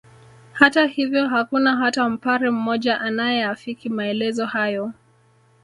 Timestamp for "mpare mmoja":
2.09-3.01